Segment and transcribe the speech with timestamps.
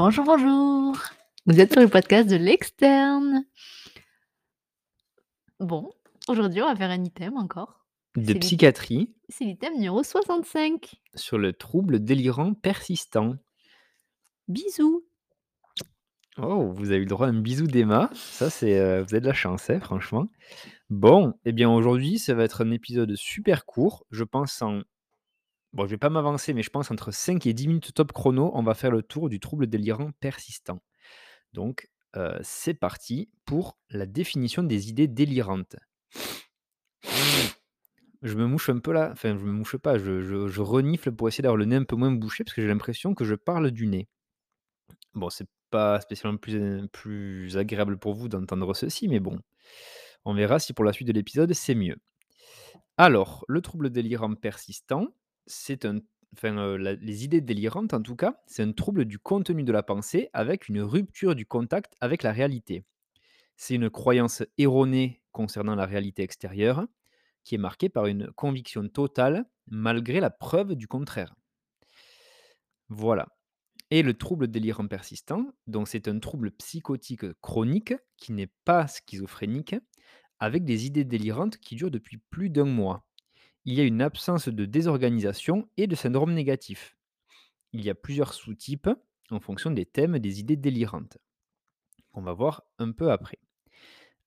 [0.00, 0.96] Bonjour, bonjour.
[1.46, 3.44] Vous êtes sur le podcast de l'externe.
[5.58, 5.90] Bon,
[6.28, 7.84] aujourd'hui, on va faire un item encore.
[8.14, 10.94] De psychiatrie c'est l'item numéro 65.
[11.16, 13.34] sur le trouble délirant persistant.
[14.46, 15.04] Bisous.
[16.40, 18.08] Oh, vous avez eu le droit à un bisou d'Emma.
[18.14, 20.28] Ça, c'est, heu, vous avez de la chance, hein, franchement.
[20.90, 24.06] Bon, eh bien, aujourd'hui, ça va être un épisode super court.
[24.12, 24.82] Je pense en
[25.78, 28.50] bon, je vais pas m'avancer, mais je pense entre 5 et 10 minutes top chrono,
[28.52, 30.82] on va faire le tour du trouble délirant persistant.
[31.52, 35.76] Donc, heu, c'est parti pour la définition des idées délirantes.
[38.22, 41.42] Je me mouche un peu là, enfin, je me mouche pas, je renifle pour essayer
[41.42, 43.86] d'avoir le nez un peu moins bouché parce que j'ai l'impression que je parle du
[43.86, 44.08] nez.
[45.14, 49.38] Bon, c'est pas spécialement plus, plus agréable pour vous d'entendre ceci, mais bon,
[50.24, 51.98] on verra si pour la suite de l'épisode, c'est mieux.
[52.96, 55.06] Alors, le trouble délirant persistant,
[55.48, 56.00] c'est un
[56.42, 60.28] la les idées délirantes en tout cas, c'est un trouble du contenu de la pensée
[60.32, 62.84] avec une rupture du contact avec la réalité.
[63.56, 66.86] C'est une croyance erronée concernant la réalité extérieure,
[67.44, 71.34] qui est marquée par une conviction totale malgré la preuve du contraire.
[72.88, 73.28] Voilà.
[73.90, 79.76] Et le trouble délirant persistant, donc c'est un trouble psychotique chronique qui n'est pas schizophrénique,
[80.38, 83.07] avec des idées délirantes qui durent depuis plus d'un mois.
[83.64, 86.96] Il y a une absence de désorganisation et de syndrome négatif.
[87.72, 88.88] Il y a plusieurs sous-types
[89.30, 91.18] en fonction des thèmes des idées délirantes.
[92.14, 93.38] On va voir un peu après.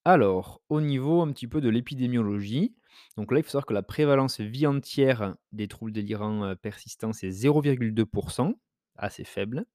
[0.05, 2.75] Alors, au niveau un petit peu de l'épidémiologie,
[3.17, 7.13] donc là, il faut savoir que la prévalence vie entière des troubles délirants euh, persistants,
[7.13, 8.55] c'est 0,2%,
[8.95, 9.65] assez faible.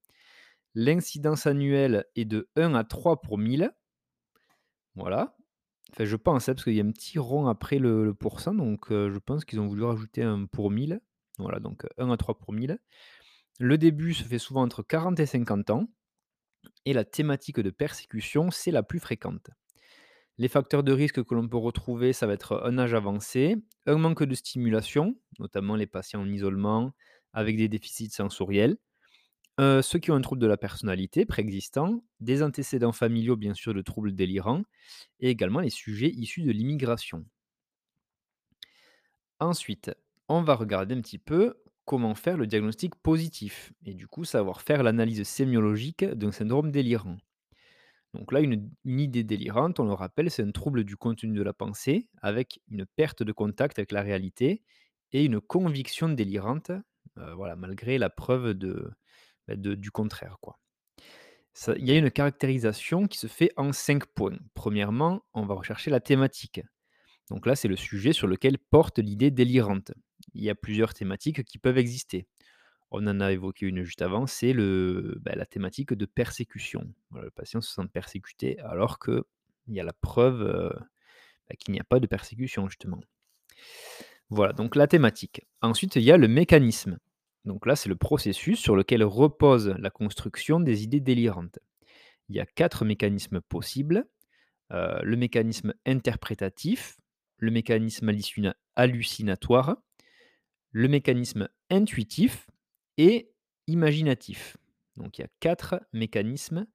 [0.74, 3.72] L'incidence annuelle est de 1 à 3 pour 1000.
[4.94, 5.36] Voilà.
[5.92, 8.90] Enfin, je pense, hein, parce qu'il y a un petit rond après le, pourcent, donc
[8.90, 11.00] euh, je pense qu'ils ont voulu rajouter un pour 1000.
[11.38, 12.78] Voilà, donc euh, 1 à 3 pour 1000.
[13.58, 15.88] Le début se fait souvent entre 40 et 50 ans,
[16.84, 19.50] et la thématique de persécution, c'est la plus fréquente.
[20.38, 23.56] Les facteurs de risque que l'on peut retrouver, ça va être un âge avancé,
[23.86, 26.92] un manque de stimulation, notamment les patients en isolement,
[27.32, 28.76] avec des déficits sensoriels,
[29.60, 33.74] Heu, ceux qui ont un trouble de la personnalité préexistant, des antécédents familiaux bien sûr
[33.74, 34.62] de troubles délirants
[35.20, 37.26] et également les sujets issus de l'immigration.
[39.40, 39.90] Ensuite,
[40.28, 44.60] on va regarder un petit peu comment faire le diagnostic positif et du coup savoir
[44.62, 47.16] faire l'analyse sémiologique d'un syndrome délirant.
[48.14, 51.52] Donc là, une idée délirante, on le rappelle, c'est un trouble du contenu de la
[51.52, 54.64] pensée avec une perte de contact avec la réalité
[55.12, 58.90] et une conviction délirante, heu, voilà, malgré la preuve de,
[59.48, 60.58] de du contraire, quoi.
[61.78, 64.36] Il y a une caractérisation qui se fait en 5 points.
[64.54, 66.60] Premièrement, on va rechercher la thématique.
[67.30, 69.92] Donc là, c'est le sujet sur lequel porte l'idée délirante.
[70.34, 72.26] Il y a plusieurs thématiques qui peuvent exister.
[72.90, 76.92] On en a évoqué une juste avant, c'est bah, la thématique de persécution.
[77.14, 79.24] Le patient se sent persécuté alors qu'il
[79.68, 80.70] y a la preuve euh,
[81.48, 83.00] bah, qu'il n'y a pas de persécution, justement.
[84.28, 85.46] Voilà, donc la thématique.
[85.62, 86.98] Ensuite, il y a le mécanisme.
[87.46, 91.58] Donc là, c'est le processus sur lequel repose la construction des idées délirantes.
[92.28, 94.04] Il y a quatre mécanismes possibles.
[94.72, 96.96] Euh, le mécanisme interprétatif,
[97.38, 99.76] le mécanisme hallucina- hallucinatoire,
[100.72, 102.50] le mécanisme intuitif
[102.98, 103.30] et
[103.68, 104.56] imaginatif.
[104.96, 106.66] Donc il y a quatre mécanismes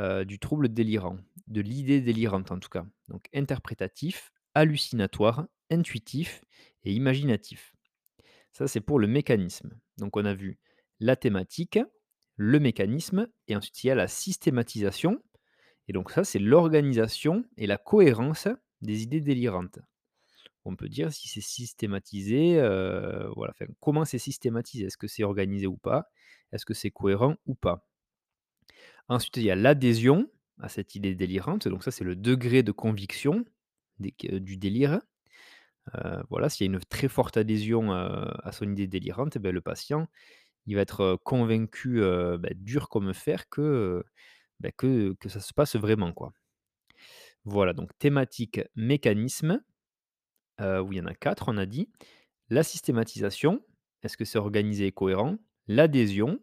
[0.00, 2.84] euh, du trouble délirant, de l'idée délirante en tout cas.
[3.06, 6.42] Donc interprétatif, hallucinatoire, intuitif
[6.82, 7.76] et imaginatif.
[8.52, 9.70] Ça, c'est pour le mécanisme.
[9.98, 10.58] Donc on a vu
[11.00, 11.78] la thématique,
[12.36, 15.22] le mécanisme, et ensuite il y a la systématisation.
[15.88, 18.48] Et donc ça, c'est l'organisation et la cohérence
[18.82, 19.78] des idées délirantes.
[20.64, 25.24] On peut dire si c'est systématisé, euh, voilà, enfin, comment c'est systématisé, est-ce que c'est
[25.24, 26.10] organisé ou pas,
[26.52, 27.88] est-ce que c'est cohérent ou pas?
[29.08, 30.30] Ensuite, il y a l'adhésion
[30.60, 33.44] à cette idée délirante, donc ça c'est le degré de conviction
[34.02, 35.00] euh, du délire.
[35.94, 39.38] Euh, voilà, s'il y a une très forte adhésion euh, à son idée délirante, eh
[39.38, 40.08] ben, le patient,
[40.66, 44.04] il va être euh, convaincu ben, dur comme fer que,
[44.60, 46.14] ben, que, que ça se passe vraiment.
[47.44, 49.62] Voilà, donc thématique, mécanisme,
[50.60, 51.88] où il y en a quatre, on a dit.
[52.50, 53.64] La systématisation,
[54.02, 55.38] est-ce que c'est organisé et cohérent?
[55.68, 56.40] L'adhésion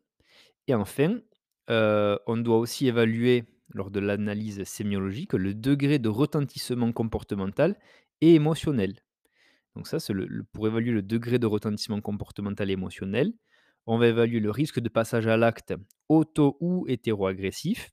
[0.67, 1.19] et enfin,
[1.67, 3.43] on doit aussi évaluer
[3.73, 7.77] lors de l'analyse sémiologique le degré de retentissement comportemental
[8.21, 8.95] et émotionnel.
[9.75, 10.13] Donc ça, c'est
[10.53, 13.33] pour évaluer le degré de retentissement comportemental et émotionnel,
[13.87, 15.73] on va évaluer le risque de passage à l'acte
[16.09, 17.91] auto ou hétéroagressif,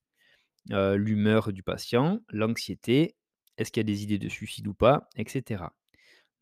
[0.72, 3.16] heu, l'humeur du patient, l'anxiété,
[3.58, 5.74] est-ce qu'il y a des idées de suicide ou pas, et cetera.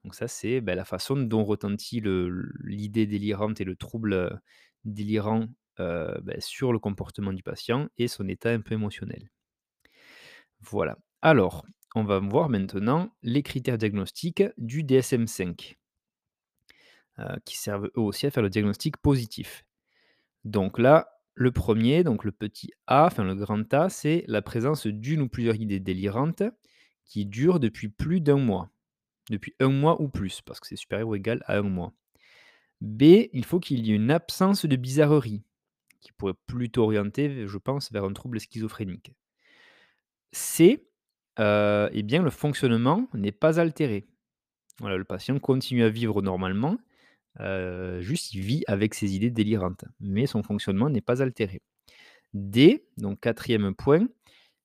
[0.05, 2.03] Donc ça, c'est, bah, la façon dont retentit
[2.65, 4.31] l'idée délirante et le trouble, heu,
[4.85, 5.49] délirant
[5.81, 9.31] heu, beh, sur le comportement du patient et son état un peu émotionnel.
[10.61, 10.97] Voilà.
[11.23, 11.65] Alors,
[11.95, 15.77] on va voir maintenant les critères diagnostiques du DSM-5
[17.19, 19.65] heu, qui servent eux aussi à faire le diagnostic positif.
[20.45, 24.87] Donc là, le premier, donc le petit A, enfin le grand A, c'est la présence
[24.87, 26.43] d'une ou plusieurs idées délirantes
[27.05, 28.71] qui durent depuis plus d'un mois.
[29.31, 31.93] Depuis un mois ou plus, parce que c'est supérieur ou égal à un mois.
[32.81, 35.43] B, il faut qu'il y ait une absence de bizarrerie,
[36.01, 39.13] qui pourrait plutôt orienter, je pense, vers un trouble schizophrénique.
[40.33, 40.90] C,
[41.41, 44.07] heu, eh bien, le fonctionnement n'est pas altéré.
[44.83, 46.79] Le patient continue à vivre normalement,
[47.41, 51.63] heu, juste il vit avec ses idées délirantes, mais son fonctionnement n'est pas altéré.
[52.35, 54.09] D, donc quatrième point,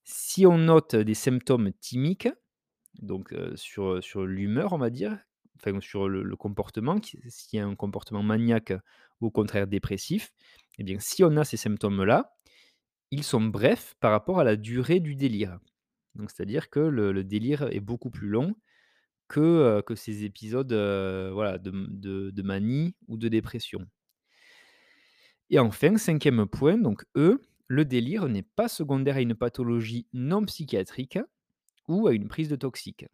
[0.05, 2.29] si on note des symptômes thymiques,
[3.01, 5.17] donc heu, sur, l'humeur, on va dire,
[5.57, 6.97] enfin sur le comportement,
[7.29, 8.73] s'il y a un comportement maniaque
[9.21, 10.31] ou au contraire dépressif,
[10.79, 12.33] eh bien, si on a ces symptômes-là,
[13.11, 15.59] ils sont brefs par rapport à la durée du délire.
[16.15, 18.55] Donc c'est-à-dire que le délire est beaucoup plus long
[19.27, 23.87] que, ces épisodes, de manie ou de dépression.
[25.49, 30.43] Et enfin, cinquième point, donc E, le délire n'est pas secondaire à une pathologie non
[30.45, 31.19] psychiatrique
[31.87, 33.05] ou à une prise de toxiques.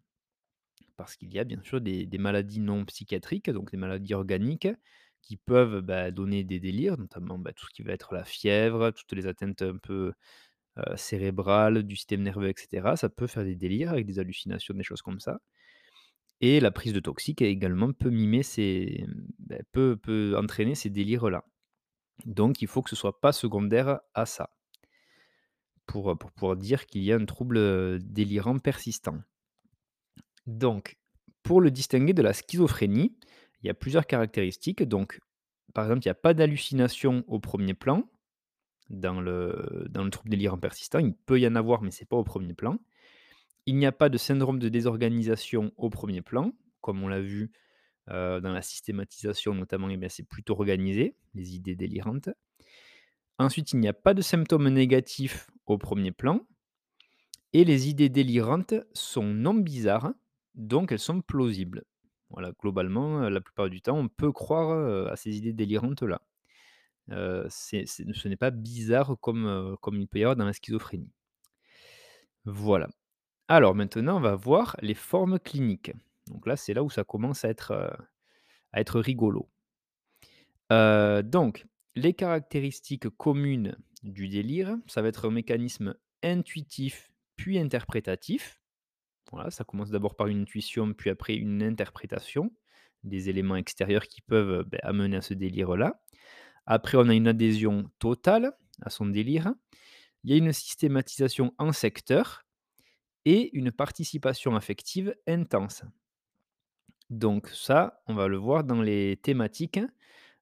[0.98, 4.68] Parce qu'il y a bien sûr des des maladies non psychiatriques, donc des maladies organiques
[5.22, 8.92] qui peuvent, bah, donner des délires, notamment, bah, tout ce qui va être la fièvre,
[8.92, 10.14] toutes les atteintes un peu,
[10.90, 12.96] heu, cérébrales, du système nerveux et cetera.
[12.98, 15.40] Ça peut faire des délires avec des hallucinations, des choses comme ça.
[16.42, 19.06] Et la prise de toxiques également peut mimer ces,
[19.40, 21.46] bah, peut peut entraîner ces délires-là.
[22.26, 24.52] Donc il faut que ce soit pas secondaire à ça.
[25.86, 29.20] Pour, heu, pour pouvoir dire qu'il y a un trouble, heu, délirant persistant.
[30.48, 30.98] Donc,
[31.44, 33.18] pour le distinguer de la schizophrénie,
[33.62, 34.84] il y a plusieurs caractéristiques.
[34.84, 35.20] Donc,
[35.74, 38.10] par exemple, il y a pas d'hallucination au premier plan,
[38.92, 41.00] dans le dans le trouble délirant persistant.
[41.00, 42.78] Il peut y en avoir, mais c'est pas au premier plan.
[43.66, 47.52] Il n'y a pas de syndrome de désorganisation au premier plan, comme on l'a vu,
[48.10, 52.30] heu, dans la systématisation notamment, bien, c'est plutôt organisé, les idées délirantes.
[53.40, 56.46] Ensuite, il n'y a pas de symptômes négatifs au premier plan
[57.54, 60.14] et les idées délirantes sont non bizarres,
[60.56, 61.84] donc elles sont plausibles.
[62.30, 66.22] Voilà, globalement, heu, la plupart du temps, on peut croire, heu, à ces idées délirantes-là.
[67.10, 71.12] Ce n'est pas bizarre comme, il peut y avoir dans la schizophrénie.
[72.46, 72.90] Voilà.
[73.48, 75.92] Alors maintenant, on va voir les formes cliniques.
[76.28, 79.50] Donc là, c'est là où ça commence à être, rigolo.
[80.70, 81.66] Donc
[81.96, 88.62] les caractéristiques communes du délire, ça va être un mécanisme intuitif, puis interprétatif.
[89.32, 92.52] Voilà, ça commence d'abord par une intuition, puis après une interprétation
[93.04, 96.02] des éléments extérieurs qui peuvent, beh, amener à ce délire-là.
[96.66, 99.54] Après, on a une adhésion totale à son délire.
[100.24, 102.46] Il y a une systématisation en secteur
[103.26, 105.84] et une participation affective intense.
[107.10, 109.80] Donc ça, on va le voir dans les thématiques.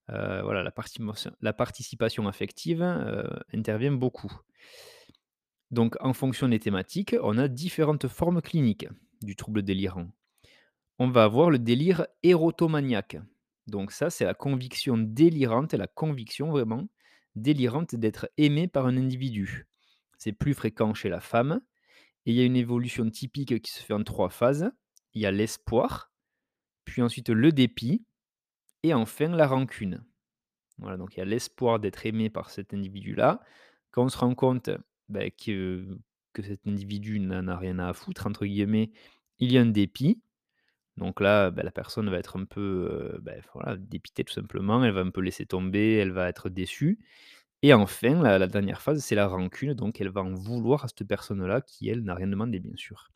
[0.09, 4.31] Heu, voilà, la participation affective, heu, intervient beaucoup.
[5.71, 8.87] Donc en fonction des thématiques, on a différentes formes cliniques
[9.21, 10.07] du trouble délirant.
[10.99, 13.17] On va avoir le délire érotomaniaque.
[13.69, 16.87] Donc ça, c'est la conviction délirante la conviction vraiment
[17.35, 19.67] délirante d'être aimé par un individu.
[20.17, 21.61] C'est plus fréquent chez la femme
[22.25, 24.71] et il y a une évolution typique qui se fait en 3 phases.
[25.13, 26.11] Il y a l'espoir,
[26.85, 28.05] puis ensuite le dépit
[28.83, 30.03] et enfin la rancune.
[30.77, 33.41] Voilà, donc il y a l'espoir d'être aimé par cet individu-là.
[33.91, 34.69] Quand on se rend compte,
[35.07, 35.97] bah, que
[36.33, 38.91] que cet individu n'en a rien à «foutre» entre guillemets,
[39.39, 40.21] il y a un dépit.
[40.99, 43.33] Donc là, bah, la personne va être un peu, bah,
[43.77, 44.83] dépitée tout simplement.
[44.83, 46.99] Elle va un peu laisser tomber, elle va être déçue
[47.61, 51.05] et enfin la dernière phase, c'est la rancune, donc elle va en vouloir à cette
[51.05, 53.09] personne-là qui, elle, n'a rien demandé, bien sûr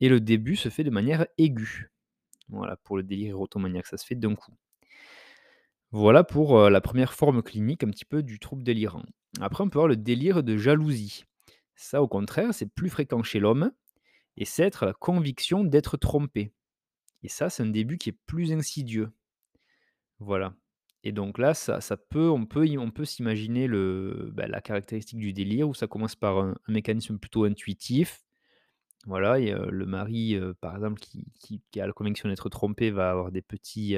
[0.00, 1.90] et le début se fait de manière aiguë.
[2.48, 4.52] Voilà, pour le délire érotomaniaque, ça se fait d'un coup.
[5.92, 9.04] Voilà pour, la première forme clinique un petit peu du trouble délirant.
[9.40, 11.24] Après, on peut avoir le délire de jalousie.
[11.76, 13.72] Ça, au contraire, c'est plus fréquent chez l'homme
[14.36, 16.52] et c'est être la conviction d'être trompé
[17.24, 19.10] et ça, c'est un début qui est plus insidieux.
[20.20, 20.54] Voilà
[21.06, 25.18] et donc là, ça ça peut on peut on peut s'imaginer le bah, la caractéristique
[25.18, 28.22] du délire où ça commence par un mécanisme plutôt intuitif.
[29.06, 33.42] Voilà et le mari, par exemple, qui a la conviction d'être trompé va avoir des
[33.42, 33.96] petits,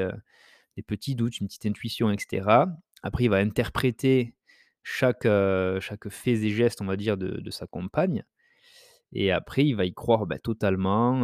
[0.77, 2.69] des petits doutes, une petite intuition et cetera.
[3.05, 4.35] Après, il va interpréter
[4.83, 5.29] chaque,
[5.81, 8.25] chaque faits et gestes, on va dire, de sa compagne
[9.13, 11.21] et après il va y croire, bah, totalement,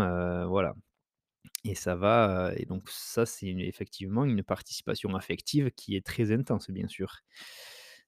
[0.47, 0.75] voilà
[1.65, 6.71] et ça va, et donc ça, c'est effectivement une participation affective qui est très intense,
[6.71, 7.21] bien sûr.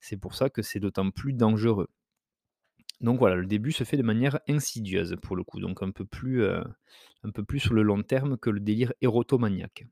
[0.00, 1.88] C'est pour ça que c'est d'autant plus dangereux.
[3.00, 6.05] Donc voilà, le début se fait de manière insidieuse pour le coup, donc un peu
[6.05, 9.87] plus, un peu plus sur le long terme que le délire érotomaniaque.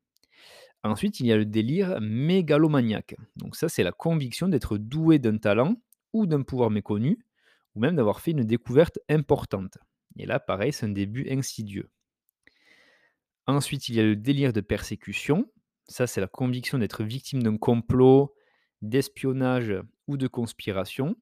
[0.85, 3.15] Ensuite, il y a le délire mégalomaniaque.
[3.37, 5.77] Donc ça, c'est la conviction d'être doué d'un talent
[6.13, 7.19] ou d'un pouvoir méconnu,
[7.75, 9.79] ou même d'avoir fait une découverte importante.
[10.17, 11.89] Et là, pareil, c'est un début insidieux.
[13.47, 15.51] Ensuite, il y a le délire de persécution.
[15.89, 18.35] Ça, c'est la conviction d'être victime d'un complot,
[18.83, 19.75] d'espionnage
[20.07, 21.17] ou de conspiration.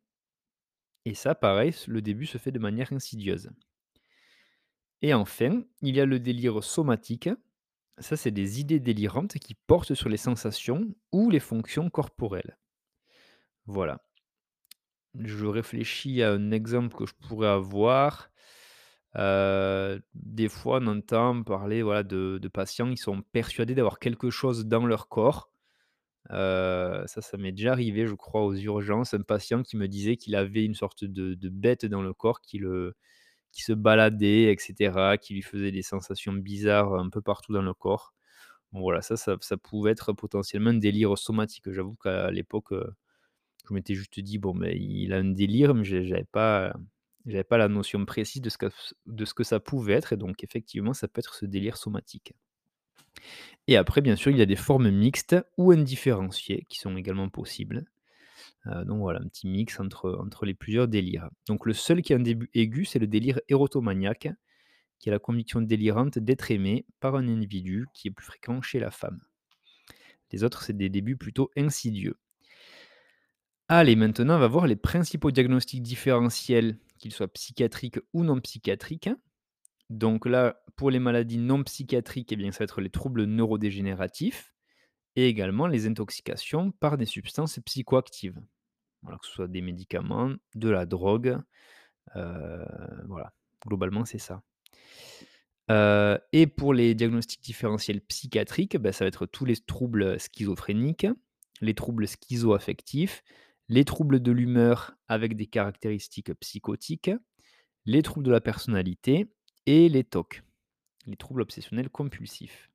[1.05, 3.51] Et ça, pareil, le début se fait de manière insidieuse.
[5.03, 7.31] Et enfin, il y a le délire somatique.
[7.99, 12.59] Ça, c'est des idées délirantes qui portent sur les sensations ou les fonctions corporelles.
[13.67, 14.03] Voilà.
[15.15, 18.30] Je réfléchis à un exemple que je pourrais avoir.
[19.17, 24.67] Heu, des fois, on entend parler, voilà, de patients, ils sont persuadés d'avoir quelque chose
[24.67, 25.51] dans leur corps.
[26.33, 29.15] Heu, ça, ça m'est déjà arrivé, je crois, aux urgences.
[29.15, 32.59] Un patient qui me disait qu'il avait une sorte de bête dans le corps qui
[32.59, 32.95] le
[33.53, 37.63] qui se baladait et cetera, qui lui faisait des sensations bizarres un peu partout dans
[37.63, 38.15] le corps.
[38.73, 41.71] Bon voilà, ça ça pouvait être potentiellement un délire somatique.
[41.73, 42.85] J'avoue qu'à l'époque, heu,
[43.69, 46.75] je m'étais juste dit: «Bon, mais il a un délire», mais j'avais pas,
[47.27, 48.51] j'avais pas la notion précise de
[49.25, 52.35] ce que ça pouvait être et donc effectivement, ça peut être ce délire somatique.
[53.67, 57.29] Et après, bien sûr, il y a des formes mixtes ou indifférenciées qui sont également
[57.29, 57.85] possibles.
[58.67, 61.29] Heu, donc voilà, un petit mix entre, entre les plusieurs délires.
[61.47, 64.29] Donc le seul qui a un début aigu, c'est le délire érotomaniaque,
[64.99, 68.79] qui est la conviction délirante d'être aimé par un individu qui est plus fréquent chez
[68.79, 69.21] la femme.
[70.33, 72.17] Les autres, c'est des débuts plutôt insidieux.
[73.69, 79.11] Allez, maintenant, on va voir les principaux diagnostics différentiels, qu'ils soient psychiatriques ou non psychiatriques.
[79.89, 84.55] Donc là, pour les maladies non psychiatriques, eh bien, ça va être les troubles neurodégénératifs
[85.17, 88.41] et également les intoxications par des substances psychoactives.
[89.03, 91.39] Que ce soit des médicaments, de la drogue,
[92.15, 92.65] heu,
[93.09, 93.33] voilà,
[93.67, 94.43] globalement, c'est ça.
[95.71, 101.07] Heu et pour les diagnostics différentiels psychiatriques, bah, ça va être tous les troubles schizophréniques,
[101.61, 103.23] les troubles schizoaffectifs,
[103.71, 107.13] les troubles de l'humeur avec des caractéristiques psychotiques,
[107.87, 109.33] les troubles de la personnalité
[109.65, 110.43] et les TOC,
[111.07, 112.69] les troubles obsessionnels compulsifs.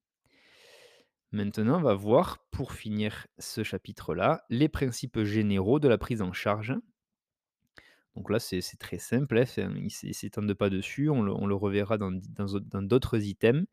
[1.33, 6.31] Maintenant, on va voir, pour finir ce chapitre-là, les principes généraux de la prise en
[6.31, 6.73] charge.
[8.15, 11.97] Donc là, c'est très simple, hein, enfin, il ne s'étendent pas dessus, on le reverra
[11.97, 12.13] dans
[12.81, 13.65] d'autres items.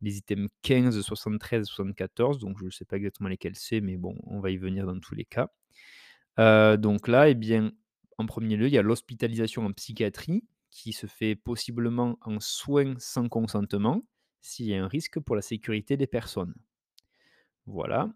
[0.00, 4.16] Les items 15, 73, 74, donc je ne sais pas exactement lesquels c'est, mais bon,
[4.24, 5.52] on va y venir dans tous les cas.
[6.38, 7.72] Donc là, eh bien,
[8.18, 12.94] en premier lieu, il y a l'hospitalisation en psychiatrie qui se fait possiblement en soins
[12.98, 14.06] sans consentement,
[14.40, 16.54] s'il y a un risque pour la sécurité des personnes.
[17.66, 18.10] Voilà.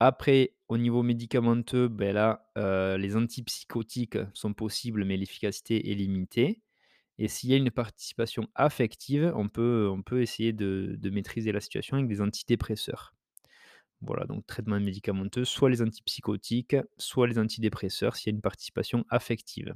[0.00, 2.50] Après, au niveau médicamenteux, beh, là,
[2.98, 6.62] les antipsychotiques sont possibles, mais l'efficacité est limitée
[7.18, 11.52] et s'il y a une participation affective, on peut on peut essayer de de maîtriser
[11.52, 13.15] la situation avec des antidépresseurs.
[14.02, 19.04] Voilà, donc traitement médicamenteux, soit les antipsychotiques, soit les antidépresseurs s'il y a une participation
[19.08, 19.74] affective.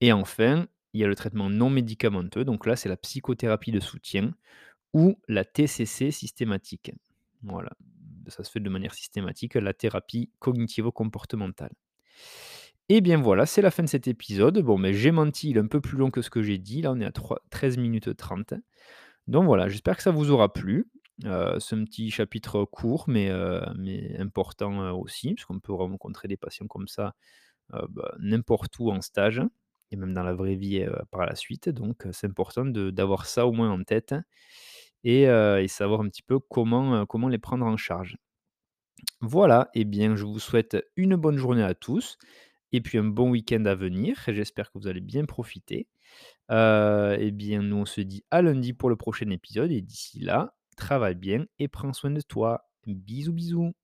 [0.00, 3.80] Et enfin, il y a le traitement non médicamenteux, donc là, c'est la psychothérapie de
[3.80, 4.34] soutien
[4.92, 6.92] ou la TCC systématique.
[7.42, 7.70] Voilà,
[8.28, 11.72] ça se fait de manière systématique, la thérapie cognitivo-comportementale.
[12.88, 14.58] Et bien voilà, c'est la fin de cet épisode.
[14.60, 16.80] Bon, mais j'ai menti, il est un peu plus long que ce que j'ai dit.
[16.82, 18.54] Là, on est à 3 13 minutes 30.
[19.26, 20.88] Donc voilà, j'espère que ça vous aura plu.
[21.24, 26.28] Heu, c'est un petit chapitre court, mais heu, mais important, heu, aussi, puisqu'on peut rencontrer
[26.28, 27.14] des patients comme ça,
[27.74, 29.42] heu, bah, n'importe où en stage
[29.92, 31.68] et même dans la vraie vie, par la suite.
[31.70, 34.14] Donc c'est important d'avoir ça au moins en tête
[35.04, 35.26] et
[35.68, 38.18] savoir un petit peu comment, comment les prendre en charge.
[39.20, 42.18] Voilà, et bien, je vous souhaite une bonne journée à tous
[42.72, 44.16] et puis un bon week-end à venir.
[44.28, 45.88] J'espère que vous allez bien profiter.
[46.50, 50.54] Et bien, nous, on se dit à lundi pour le prochain épisode et d'ici là,
[50.78, 52.70] travaille bien et prends soin de toi.
[52.86, 53.74] Bisous, bisous.